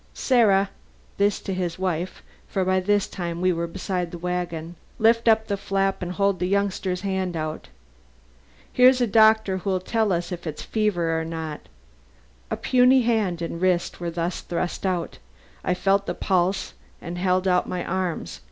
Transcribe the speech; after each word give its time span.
Sarah!' 0.15 0.71
this 1.17 1.39
to 1.41 1.53
his 1.53 1.77
wife, 1.77 2.23
for 2.47 2.65
by 2.65 2.79
this 2.79 3.07
time 3.07 3.39
we 3.39 3.53
were 3.53 3.67
beside 3.67 4.09
the 4.09 4.17
wagon, 4.17 4.73
'lift 4.97 5.27
up 5.27 5.45
the 5.45 5.57
flap 5.57 6.01
and 6.01 6.13
hold 6.13 6.39
the 6.39 6.47
youngster's 6.47 7.01
hand 7.01 7.37
out. 7.37 7.67
Here's 8.73 8.99
a 8.99 9.05
doctor 9.05 9.57
who 9.57 9.69
will 9.69 9.79
tell 9.79 10.11
us 10.11 10.31
if 10.31 10.47
it's 10.47 10.63
fever 10.63 11.21
or 11.21 11.23
not.' 11.23 11.69
A 12.49 12.57
puny 12.57 13.01
hand 13.03 13.43
and 13.43 13.61
wrist 13.61 13.99
were 13.99 14.09
thrust 14.09 14.87
out. 14.87 15.19
I 15.63 15.75
felt 15.75 16.07
the 16.07 16.15
pulse 16.15 16.73
and 16.99 17.17
then 17.17 17.21
held 17.23 17.47
out 17.47 17.69
my 17.69 17.85
arms. 17.85 18.39